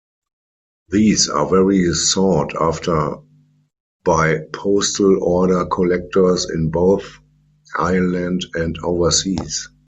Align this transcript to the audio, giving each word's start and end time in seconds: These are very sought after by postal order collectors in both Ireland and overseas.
These 0.89 1.29
are 1.29 1.47
very 1.47 1.93
sought 1.93 2.55
after 2.59 3.17
by 4.03 4.39
postal 4.51 5.23
order 5.23 5.63
collectors 5.67 6.49
in 6.49 6.71
both 6.71 7.19
Ireland 7.77 8.47
and 8.55 8.79
overseas. 8.81 9.69